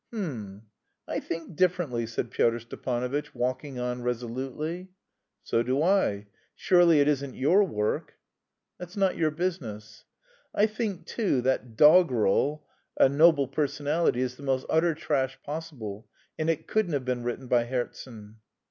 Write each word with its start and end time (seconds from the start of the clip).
"H'm! 0.11 0.63
I 1.07 1.19
think 1.19 1.55
differently," 1.55 2.07
said 2.07 2.31
Pyotr 2.31 2.59
Stepanovitch, 2.59 3.35
walking 3.35 3.77
on 3.77 4.01
resolutely. 4.01 4.89
"So 5.43 5.61
do 5.61 5.83
I; 5.83 6.25
surely 6.55 7.01
it 7.01 7.07
isn't 7.07 7.35
your 7.35 7.63
work?" 7.63 8.15
"That's 8.79 8.97
not 8.97 9.15
your 9.15 9.29
business." 9.29 10.05
"I 10.55 10.65
think 10.65 11.05
too 11.05 11.41
that 11.41 11.77
doggerel, 11.77 12.65
'A 12.97 13.09
Noble 13.09 13.47
Personality,' 13.47 14.21
is 14.23 14.37
the 14.37 14.41
most 14.41 14.65
utter 14.71 14.95
trash 14.95 15.37
possible, 15.43 16.07
and 16.35 16.49
it 16.49 16.65
couldn't 16.65 16.93
have 16.93 17.05
been 17.05 17.21
written 17.21 17.45
by 17.45 17.65
Herzen." 17.65 18.37